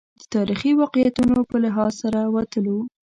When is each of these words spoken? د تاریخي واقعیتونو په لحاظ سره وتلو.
د 0.19 0.21
تاریخي 0.35 0.71
واقعیتونو 0.81 1.37
په 1.49 1.55
لحاظ 1.63 1.91
سره 2.03 2.19
وتلو. 2.35 2.77